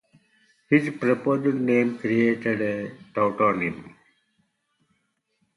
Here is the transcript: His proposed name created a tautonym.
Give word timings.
His 0.67 0.89
proposed 0.99 1.55
name 1.57 1.99
created 1.99 2.59
a 2.59 2.89
tautonym. 3.13 3.93